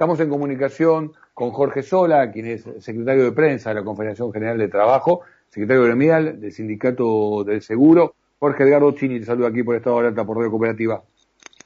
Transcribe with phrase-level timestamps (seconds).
[0.00, 4.56] Estamos en comunicación con Jorge Sola, quien es secretario de prensa de la Confederación General
[4.56, 8.14] de Trabajo, secretario gremial del Sindicato del Seguro.
[8.38, 11.02] Jorge Edgardo Chini, te saludo aquí por Estado de Alerta por Radio Cooperativa.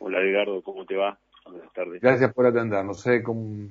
[0.01, 1.17] Hola Edgardo, ¿cómo te va?
[1.49, 2.03] Buenas tardes.
[2.03, 2.85] Gracias por atender.
[2.85, 3.69] No sé cómo,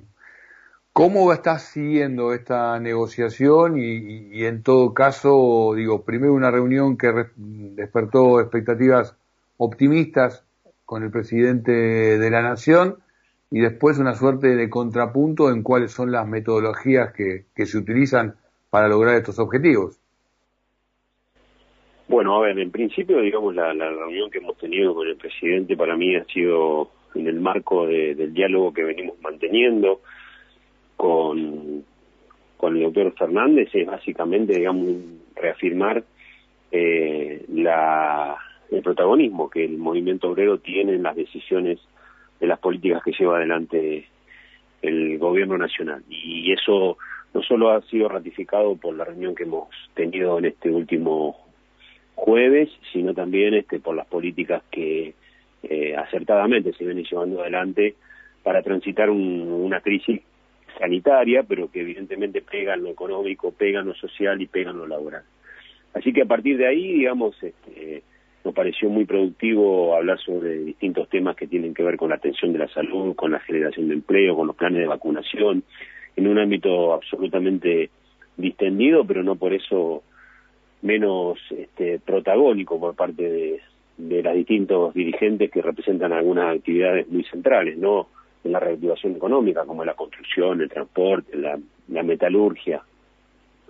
[0.93, 7.11] cómo estás siguiendo esta negociación y, y, en todo caso, digo, primero una reunión que
[7.35, 9.17] despertó expectativas
[9.57, 10.45] optimistas
[10.85, 13.02] con el presidente de la Nación
[13.53, 18.33] y después una suerte de contrapunto en cuáles son las metodologías que, se utilizan
[18.71, 20.01] para lograr estos objetivos.
[22.07, 25.95] Bueno, a ver, en principio, digamos, la, reunión que hemos tenido con el presidente para
[25.95, 30.01] mí ha sido en el marco del diálogo que venimos manteniendo
[30.97, 31.85] con,
[32.57, 34.95] con el doctor Fernández, es básicamente, digamos,
[35.35, 36.03] reafirmar
[36.71, 38.35] eh, la,
[38.71, 41.77] el protagonismo que el movimiento obrero tiene en las decisiones
[42.43, 44.05] de las políticas que lleva adelante
[44.81, 46.03] el gobierno nacional.
[46.09, 46.97] Y eso
[47.33, 51.37] no solo ha sido ratificado por la reunión que hemos tenido en este último
[52.15, 55.13] jueves, sino también este, por las políticas que
[55.63, 57.95] eh, acertadamente se vienen llevando adelante
[58.43, 60.19] para transitar una crisis
[60.77, 64.79] sanitaria, pero que evidentemente pega en lo económico, pega en lo social y pega en
[64.79, 65.23] lo laboral.
[65.93, 67.72] Así que a partir de ahí, digamos, este,
[68.43, 72.51] nos pareció muy productivo hablar sobre distintos temas que tienen que ver con la atención
[72.51, 75.63] de la salud, con la generación de empleo, con los planes de vacunación,
[76.15, 77.89] en un ámbito absolutamente
[78.35, 80.03] distendido, pero no por eso
[80.81, 83.61] menos este, protagónico por parte de,
[83.97, 88.07] de los distintos dirigentes que representan algunas actividades muy centrales, ¿no?
[88.43, 92.81] En la reactivación económica, como la construcción, el transporte, la, la metalurgia,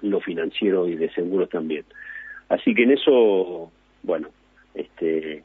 [0.02, 1.86] lo financiero y de seguros también.
[2.50, 4.30] Así que en eso, bueno,
[4.74, 5.44] este,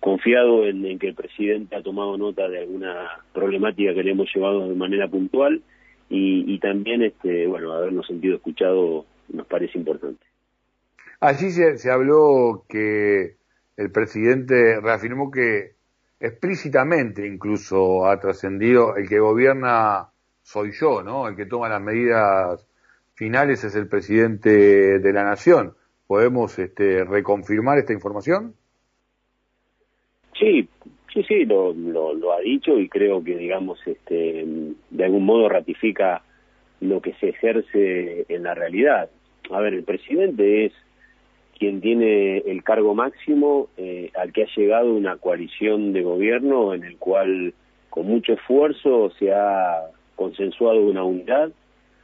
[0.00, 4.68] confiado en, que el presidente ha tomado nota de alguna problemática que le hemos llevado
[4.68, 5.62] de manera puntual
[6.10, 10.24] y, también, este, bueno, habernos sentido escuchado nos parece importante.
[11.18, 13.36] Allí se, se habló que
[13.76, 15.72] el presidente reafirmó que
[16.20, 20.08] explícitamente incluso ha trascendido el que gobierna
[20.42, 21.28] soy yo, ¿no?
[21.28, 22.66] El que toma las medidas
[23.14, 25.74] finales es el presidente de la nación.
[26.06, 28.54] ¿Podemos este, reconfirmar esta información?
[30.38, 30.68] Sí,
[31.12, 34.44] sí, sí, lo, lo, ha dicho y creo que, digamos, este,
[34.90, 36.22] de algún modo ratifica
[36.80, 39.08] lo que se ejerce en la realidad.
[39.50, 40.72] A ver, el presidente es
[41.58, 46.84] quien tiene el cargo máximo eh, al que ha llegado una coalición de gobierno en
[46.84, 47.54] el cual
[47.90, 49.86] con mucho esfuerzo se ha
[50.16, 51.52] consensuado una unidad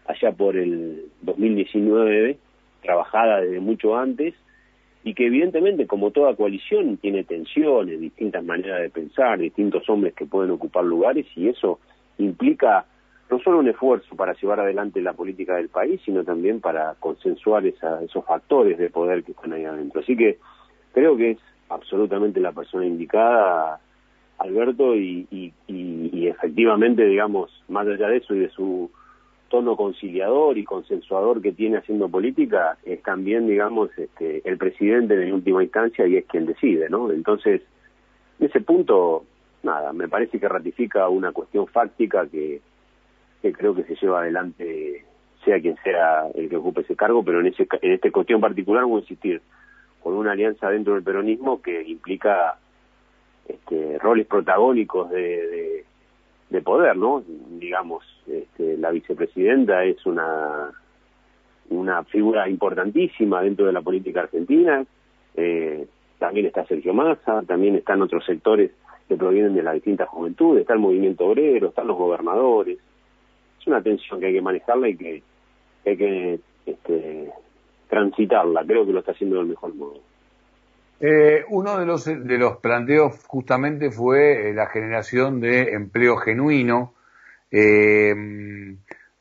[0.07, 2.39] allá por el 2019
[2.81, 4.35] trabajada desde mucho antes
[5.03, 10.27] y que evidentemente como toda coalición tiene tensiones, distintas maneras de pensar, distintos hombres que
[10.27, 11.81] pueden ocupar lugares y eso
[12.19, 12.85] implica
[13.31, 17.65] no solo un esfuerzo para llevar adelante la política del país, sino también para consensuar
[17.65, 20.01] esos factores de poder que están ahí adentro.
[20.01, 20.39] Así que
[20.93, 21.39] creo que es
[21.69, 23.79] absolutamente la persona indicada,
[24.39, 28.91] Alberto, y, y efectivamente, digamos, más allá de eso y de su
[29.51, 35.35] tono conciliador y consensuador que tiene haciendo política es también, digamos, este, el presidente en
[35.35, 37.11] última instancia y es quien decide, ¿no?
[37.13, 37.61] Entonces,
[38.39, 39.25] en ese punto,
[39.63, 42.63] nada, me parece que ratifica una cuestión fáctica que,
[43.43, 45.05] creo que se lleva adelante
[45.45, 48.85] sea quien sea el que ocupe ese cargo, pero en, ese, en esta cuestión particular
[48.85, 49.43] voy a insistir,
[50.03, 52.59] con una alianza dentro del peronismo que implica
[53.49, 55.70] este, roles protagónicos de
[56.63, 57.23] poder, ¿no?
[57.59, 60.73] Digamos, este, la vicepresidenta es una
[61.71, 64.85] una figura importantísima dentro de la política argentina.
[65.37, 65.87] Eh,
[66.19, 68.73] también está Sergio Massa, también están otros sectores
[69.09, 72.79] que provienen de las distintas juventudes, está el movimiento obrero, están los gobernadores.
[73.61, 75.23] Es una tensión que hay que manejarla y que,
[75.87, 77.33] hay que este,
[77.89, 78.65] transitarla.
[78.65, 80.10] Creo que lo está haciendo del mejor modo.
[81.03, 86.95] Eh, uno de los, de los planteos justamente fue eh, la generación de empleo genuino.
[87.51, 88.15] Eh,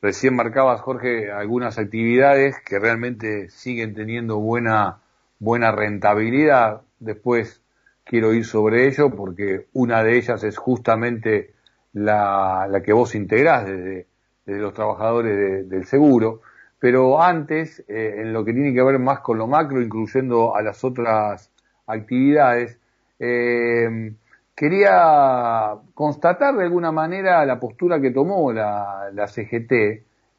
[0.01, 4.99] recién marcabas, Jorge, algunas actividades que realmente siguen teniendo buena,
[5.39, 6.81] buena rentabilidad.
[6.99, 7.61] Después
[8.03, 11.53] quiero ir sobre ello porque una de ellas es justamente
[11.93, 14.05] la, la que vos integrás desde,
[14.45, 16.41] los trabajadores del seguro.
[16.79, 20.61] Pero antes, eh, en lo que tiene que ver más con lo macro, incluyendo a
[20.61, 21.51] las otras
[21.89, 22.77] actividades.
[23.19, 24.13] Eh,
[24.55, 29.71] quería constatar de alguna manera la postura que tomó la, CGT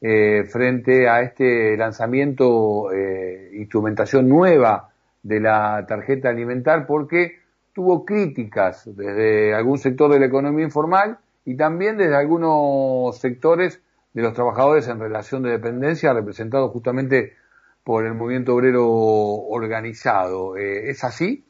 [0.01, 4.89] eh, frente a este lanzamiento, eh, instrumentación nueva
[5.21, 7.39] de la tarjeta alimentar, porque
[7.73, 13.81] tuvo críticas desde algún sector de la economía informal y también desde algunos sectores
[14.13, 17.33] de los trabajadores en relación de dependencia, representados justamente
[17.83, 20.57] por el movimiento obrero organizado.
[20.57, 21.43] Eh, ¿Es así?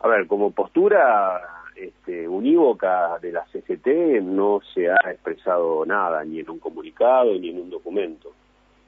[0.00, 1.40] A ver, como postura
[1.76, 7.50] este, unívoca de la CCT no se ha expresado nada, ni en un comunicado, ni
[7.50, 8.32] en un documento.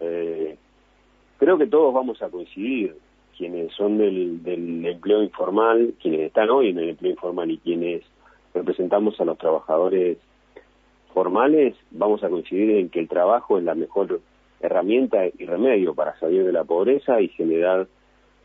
[0.01, 0.57] Eh,
[1.39, 2.97] creo que todos vamos a coincidir,
[3.37, 8.03] quienes son del, del empleo informal, quienes están hoy en el empleo informal y quienes
[8.53, 10.19] representamos a los trabajadores
[11.13, 14.21] formales, vamos a coincidir en que el trabajo es la mejor
[14.67, 17.87] herramienta y remedio para salir de la pobreza y generar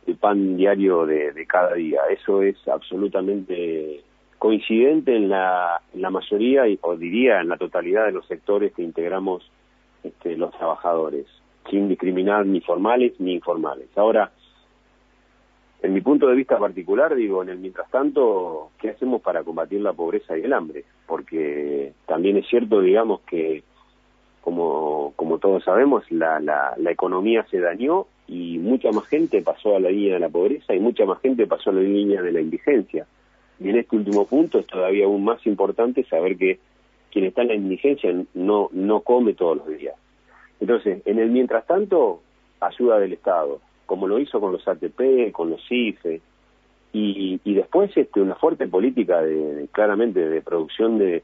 [0.06, 2.00] el pan diario de, cada día.
[2.10, 4.02] Eso es absolutamente
[4.38, 9.50] coincidente en la, la mayoría, o diría en la totalidad de los sectores que integramos
[10.02, 11.26] este, los trabajadores,
[11.70, 13.88] sin discriminar ni formales ni informales.
[13.96, 14.32] Ahora,
[15.82, 19.80] en mi punto de vista particular, digo, en el mientras tanto, ¿qué hacemos para combatir
[19.80, 20.84] la pobreza y el hambre?
[21.06, 23.62] Porque también es cierto, digamos, que
[24.40, 29.76] como, como todos sabemos, la, la, la economía se dañó y mucha más gente pasó
[29.76, 32.32] a la línea de la pobreza y mucha más gente pasó a la línea de
[32.32, 33.06] la indigencia.
[33.58, 36.58] Y en este último punto es todavía aún más importante saber que
[37.12, 39.94] quien está en la indigencia no, no come todos los días.
[40.60, 42.22] Entonces, en el mientras tanto,
[42.60, 46.20] ayuda del Estado, como lo hizo con los ATP, con los CIFE,
[46.92, 51.22] y, y después este, una fuerte política de, claramente de producción de,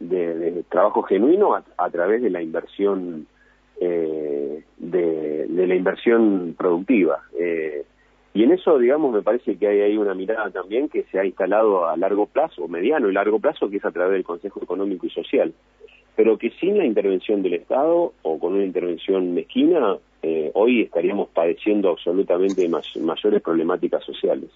[0.00, 3.26] de, trabajo genuino a, través de la inversión
[3.80, 7.20] eh, de, la inversión productiva.
[7.38, 7.84] Eh,
[8.32, 11.24] y en eso, digamos, me parece que hay ahí una mirada también que se ha
[11.24, 15.06] instalado a largo plazo, mediano y largo plazo, que es a través del Consejo Económico
[15.06, 15.52] y Social.
[16.16, 21.28] Pero que sin la intervención del Estado o con una intervención mezquina, eh, hoy estaríamos
[21.30, 24.50] padeciendo absolutamente mayores problemáticas sociales.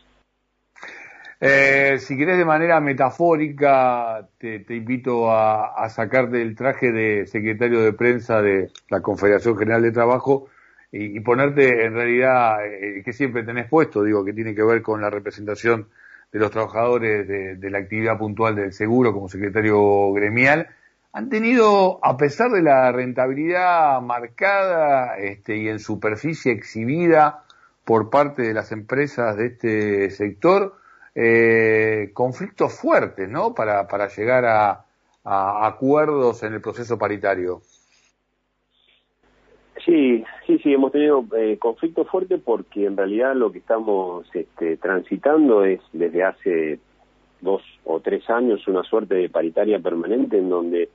[1.46, 7.92] Eh, si querés de manera metafórica, te, invito a, sacarte el traje de secretario de
[7.92, 10.48] prensa de la Confederación General de Trabajo
[10.90, 15.02] y, ponerte en realidad eh, que siempre tenés puesto, digo, que tiene que ver con
[15.02, 15.88] la representación
[16.32, 20.68] de los trabajadores de la actividad puntual del seguro como secretario gremial
[21.12, 27.44] han tenido, a pesar de la rentabilidad marcada este, y en superficie exhibida
[27.84, 30.76] por parte de las empresas de este sector,
[31.14, 33.54] eh, conflictos fuertes, ¿no?
[33.54, 34.84] Para, para llegar a,
[35.26, 37.62] acuerdos en el proceso paritario.
[39.82, 44.76] Sí, sí, sí, hemos tenido eh, conflictos fuertes porque en realidad lo que estamos este,
[44.76, 46.78] transitando es desde hace
[47.40, 50.90] dos o tres años una suerte de paritaria permanente en donde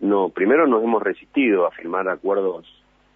[0.00, 2.66] no, primero nos hemos resistido a firmar acuerdos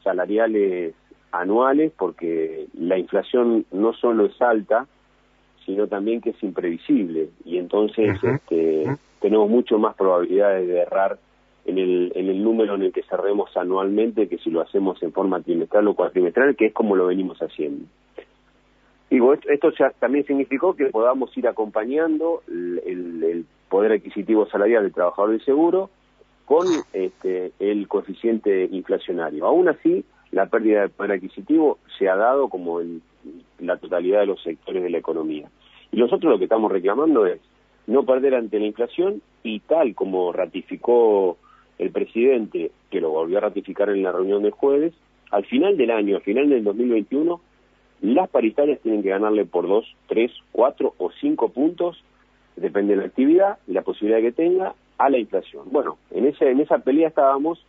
[0.03, 0.95] salariales
[1.31, 4.87] anuales porque la inflación no solo es alta,
[5.65, 7.29] sino también que es imprevisible.
[7.45, 8.85] Y entonces este,
[9.21, 11.19] tenemos mucho más probabilidades de errar
[11.65, 15.13] en el, en el número en el que cerremos anualmente que si lo hacemos en
[15.13, 17.85] forma trimestral o cuatrimestral, que es como lo venimos haciendo.
[19.11, 24.93] Digo, esto, ya también significó que podamos ir acompañando el, el poder adquisitivo salarial del
[24.93, 25.91] trabajador del seguro
[26.53, 29.47] con este, el coeficiente inflacionario.
[29.47, 33.01] Aún así, la pérdida de poder adquisitivo se ha dado como en
[33.59, 35.49] la totalidad de los sectores de la economía.
[35.93, 37.41] Y nosotros lo que estamos reclamando es
[37.87, 41.39] no perder ante la inflación y tal como ratificó
[41.79, 44.93] el presidente, que lo volvió a ratificar en la reunión del jueves,
[45.31, 47.41] al final del año, al final del 2021,
[48.03, 52.05] las paritarias tienen que ganarle por dos, tres, cuatro o cinco puntos,
[52.57, 55.65] depende de la actividad y la posibilidad que tenga, a la inflación.
[55.71, 57.65] Bueno, en, ese, en esa pelea estábamos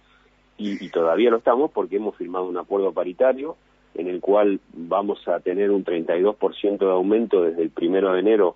[0.57, 3.55] y, todavía lo estamos porque hemos firmado un acuerdo paritario
[3.95, 8.55] en el cual vamos a tener un 32% de aumento desde el primero de enero,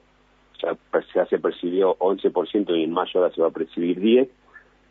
[0.62, 0.76] ya
[1.14, 4.30] se hace percibió 11% y en mayo ahora se va a percibir 10%,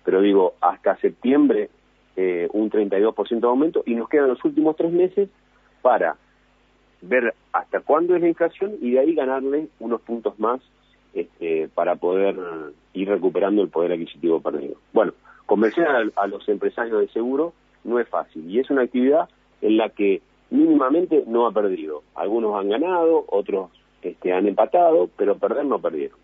[0.04, 1.70] pero digo, hasta septiembre
[2.16, 5.28] eh, un 32% de aumento y nos quedan los últimos tres meses
[5.82, 6.16] para
[7.02, 10.60] ver hasta cuándo es la inflación y de ahí ganarle unos puntos más
[11.14, 12.34] este, para poder
[12.94, 14.76] ir recuperando el poder adquisitivo perdido.
[14.94, 15.12] Bueno,
[15.44, 17.52] convencer a, los empresarios de seguro
[17.84, 19.28] no es fácil y es una actividad
[19.60, 22.02] en la que mínimamente no ha perdido.
[22.14, 26.18] Algunos han ganado, otros este, han empatado, pero perder no perdieron.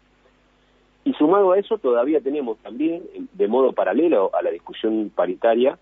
[1.04, 3.02] Y sumado a eso, todavía tenemos también,
[3.34, 5.78] de modo paralelo a la discusión paritaria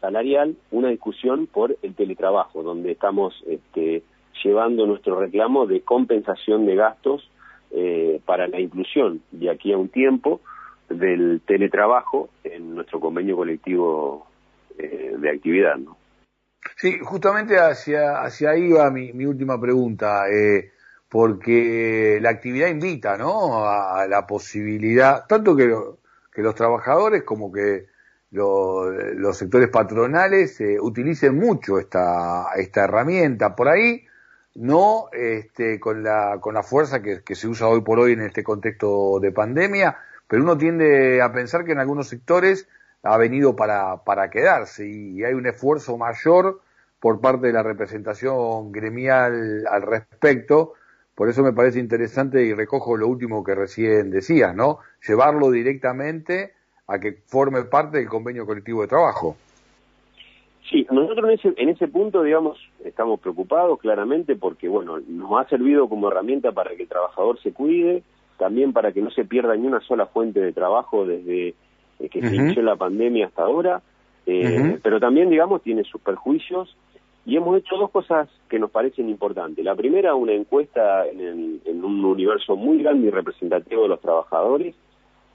[0.00, 4.04] salarial, una discusión por el teletrabajo, donde estamos este,
[4.44, 7.28] llevando nuestro reclamo de compensación de gastos
[7.70, 10.40] eh, para la inclusión de aquí a un tiempo
[10.88, 14.26] del teletrabajo en nuestro convenio colectivo
[14.78, 15.76] eh, de actividad.
[15.76, 15.96] ¿no?
[16.76, 20.28] Sí, justamente hacia, hacia ahí va mi, última pregunta.
[20.30, 20.72] Eh,
[21.08, 23.66] porque la actividad invita, ¿no?
[23.66, 25.74] A, la posibilidad, tanto que,
[26.32, 27.86] que los trabajadores como que
[28.30, 33.56] los sectores patronales eh, utilicen mucho esta, esta herramienta.
[33.56, 34.04] Por ahí,
[34.54, 38.22] no este, con, la, con la fuerza que, que, se usa hoy por hoy en
[38.22, 42.68] este contexto de pandemia, pero uno tiende a pensar que en algunos sectores
[43.02, 46.60] ha venido para, para quedarse y hay un esfuerzo mayor
[47.00, 50.74] por parte de la representación gremial al respecto.
[51.14, 54.78] Por eso me parece interesante y recojo lo último que recién decías, ¿no?
[55.06, 56.54] Llevarlo directamente
[56.86, 59.36] a que forme parte del convenio colectivo de trabajo.
[60.70, 65.48] Sí, nosotros en ese, en ese punto, digamos, estamos preocupados claramente porque, bueno, nos ha
[65.48, 68.02] servido como herramienta para que el trabajador se cuide,
[68.36, 71.54] también para que no se pierda ni una sola fuente de trabajo desde
[72.00, 73.80] eh, que se inició la pandemia hasta ahora,
[74.26, 76.76] eh, pero también, digamos, tiene sus perjuicios.
[77.24, 79.62] Y hemos hecho dos cosas que nos parecen importantes.
[79.62, 84.74] La primera, una encuesta en, en un universo muy grande y representativo de los trabajadores,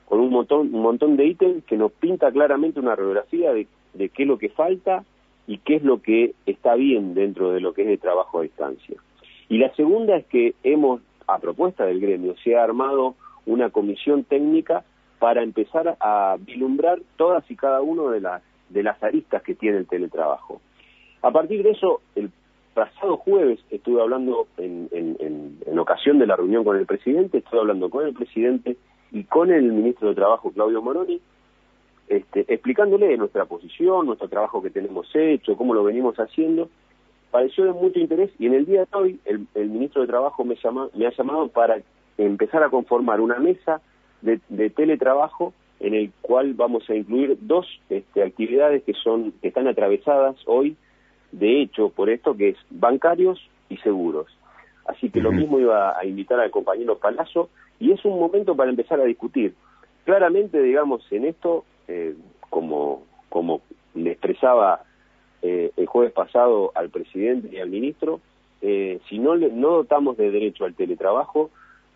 [0.05, 4.09] con un montón, un montón de ítems que nos pinta claramente una radiografía de, de
[4.09, 5.03] qué es lo que falta
[5.47, 8.43] y qué es lo que está bien dentro de lo que es el trabajo a
[8.43, 8.95] distancia.
[9.50, 14.23] Y la segunda es que hemos, a propuesta del gremio, se ha armado una comisión
[14.23, 14.83] técnica
[15.19, 19.77] para empezar a vislumbrar todas y cada una de las, de las aristas que tiene
[19.77, 20.62] el teletrabajo.
[21.21, 22.29] A partir de eso, el
[22.73, 25.17] pasado jueves estuve hablando en, en,
[25.65, 28.77] en, ocasión de la reunión con el presidente, estuve hablando con el presidente
[29.12, 31.19] y con el ministro de Trabajo, Claudio Moroni,
[32.07, 36.69] este, explicándole nuestra posición, nuestro trabajo que tenemos hecho, cómo lo venimos haciendo.
[37.31, 40.55] Pareció de mucho interés y en el día de hoy el, ministro de Trabajo me,
[40.63, 41.81] llama, me ha llamado para
[42.17, 43.81] empezar a conformar una mesa
[44.22, 49.67] de, teletrabajo en el cual vamos a incluir dos este, actividades que son que están
[49.67, 50.77] atravesadas hoy,
[51.31, 54.27] de hecho, por esto que es bancarios y seguros.
[54.86, 58.69] Así que lo mismo iba a invitar al compañero Palazzo y es un momento para
[58.69, 59.55] empezar a discutir.
[60.05, 62.15] Claramente, digamos, en esto, eh,
[62.49, 63.61] como, como
[63.95, 64.83] le expresaba
[65.41, 68.19] eh, el jueves pasado al presidente y al ministro,
[68.61, 71.49] eh, si no, no dotamos de derecho al teletrabajo,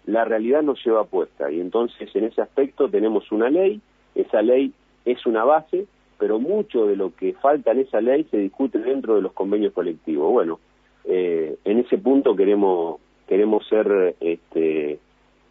[0.06, 1.52] la realidad no se va puesta.
[1.52, 3.82] Y entonces, en ese aspecto, tenemos una ley,
[4.16, 4.74] esa ley
[5.06, 5.86] es una base,
[6.18, 9.74] pero mucho de lo que falta en esa ley se discute dentro de los convenios
[9.74, 10.32] colectivos.
[10.32, 10.60] Bueno,
[11.06, 15.00] en ese punto queremos queremos ser este,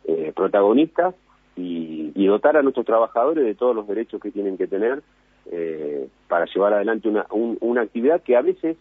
[0.04, 1.14] eh, protagonistas
[1.56, 5.02] y, dotar a nuestros trabajadores de todos los derechos que tienen que tener
[5.50, 8.76] eh, para llevar adelante una, una actividad que a veces,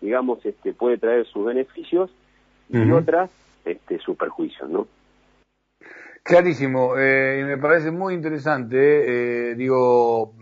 [0.00, 2.10] digamos, este, puede traer sus beneficios
[2.68, 3.30] y otras
[3.64, 4.86] este, sus perjuicios, ¿no?
[6.22, 10.34] Clarísimo, eh, y me parece muy interesante, digo,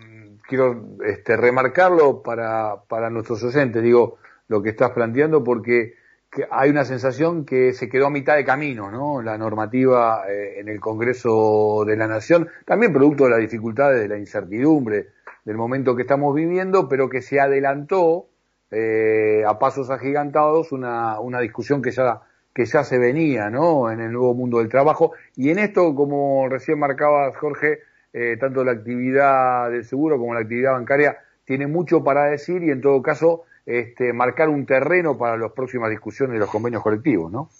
[0.48, 4.18] quiero este, remarcarlo para, para nuestros oyentes, digo,
[4.48, 5.94] lo que estás planteando, porque
[6.30, 9.22] que hay una sensación que se quedó a mitad de camino, ¿no?
[9.22, 14.08] La normativa eh, en el Congreso de la Nación, también producto de las dificultades, de
[14.08, 15.08] la incertidumbre
[15.44, 18.26] del momento que estamos viviendo, pero que se adelantó
[18.70, 22.20] eh, a pasos agigantados una, una discusión que ya,
[22.52, 23.90] que ya se venía, ¿no?
[23.90, 25.12] En el nuevo mundo del trabajo.
[25.36, 27.80] Y en esto, como recién marcabas, Jorge,
[28.12, 32.70] eh, tanto la actividad del seguro como la actividad bancaria tiene mucho para decir y
[32.70, 37.30] en todo caso este, marcar un terreno para las próximas discusiones de los convenios colectivos,
[37.30, 37.50] ¿no?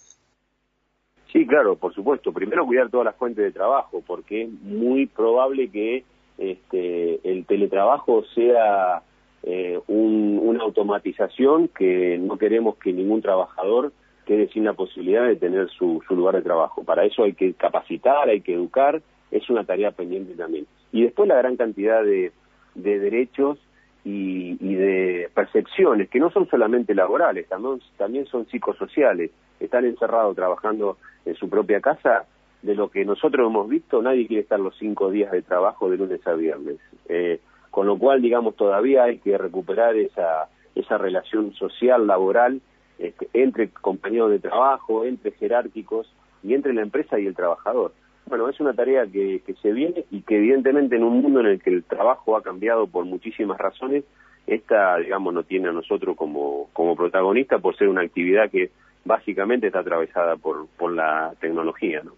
[1.31, 2.33] Sí, claro, por supuesto.
[2.33, 6.03] Primero cuidar todas las fuentes de trabajo, porque es muy probable que
[6.39, 9.03] este, el teletrabajo sea
[9.43, 13.93] eh, una automatización que no queremos que ningún trabajador
[14.25, 16.83] quede sin la posibilidad de tener su, lugar de trabajo.
[16.83, 18.99] Para eso hay que capacitar, hay que educar,
[19.29, 20.65] es una tarea pendiente también.
[20.91, 22.31] Y después la gran cantidad de
[22.73, 23.59] derechos
[24.03, 29.31] y, de percepciones que no son solamente laborales, también, también son psicosociales.
[29.59, 32.25] Están encerrados trabajando en su propia casa.
[32.61, 35.97] De lo que nosotros hemos visto, nadie quiere estar los cinco días de trabajo de
[35.97, 36.77] lunes a viernes.
[37.07, 37.39] Eh,
[37.71, 42.61] con lo cual, digamos, todavía hay que recuperar esa, esa relación social, laboral,
[42.97, 46.13] este, entre compañeros de trabajo, entre jerárquicos
[46.43, 47.93] y entre la empresa y el trabajador.
[48.29, 51.61] Bueno, es una tarea que, se viene y que evidentemente en un mundo en el
[51.61, 54.03] que el trabajo ha cambiado por muchísimas razones,
[54.45, 58.69] esta, digamos, no tiene a nosotros como, como protagonista por ser una actividad que
[59.03, 62.13] básicamente está atravesada por, por la tecnología, ¿no?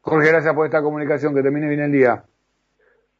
[0.00, 2.24] Jorge, gracias por esta comunicación, que termine bien el día.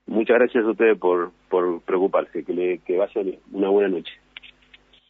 [0.07, 4.13] Muchas gracias a ustedes por, por preocuparse, que, le, que vayan una buena noche.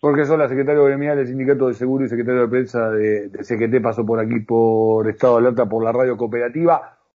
[0.00, 3.83] Jorge Sola, secretario gremial del Sindicato de Seguro y secretario de Prensa de, de CGT,
[3.83, 6.98] pasó por aquí por Estado de Alerta por la radio cooperativa.